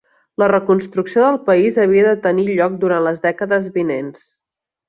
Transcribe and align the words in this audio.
La 0.43 0.45
reconstrucció 0.51 1.25
del 1.25 1.37
país 1.51 1.77
havia 1.85 2.07
de 2.09 2.15
tenir 2.25 2.47
lloc 2.61 2.81
durant 2.85 3.07
les 3.11 3.23
dècades 3.29 3.73
vinents. 3.81 4.29